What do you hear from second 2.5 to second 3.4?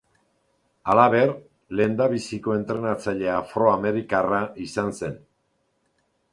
entrenatzaile